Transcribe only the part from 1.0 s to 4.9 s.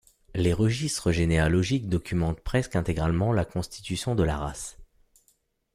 généalogiques documentent presque intégralement la constitution de la race.